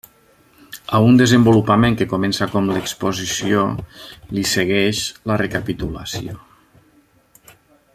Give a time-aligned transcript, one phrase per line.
[0.99, 3.63] A un desenvolupament que comença com l'exposició
[4.37, 6.39] li segueix la recapitulació.